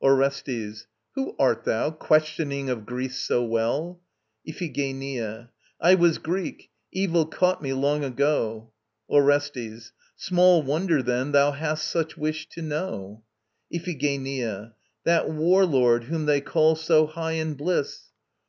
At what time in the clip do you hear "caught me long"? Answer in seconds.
7.26-8.04